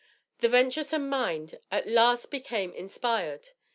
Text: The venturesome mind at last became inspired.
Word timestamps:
The 0.39 0.47
venturesome 0.49 1.07
mind 1.09 1.59
at 1.69 1.87
last 1.87 2.31
became 2.31 2.73
inspired. 2.73 3.49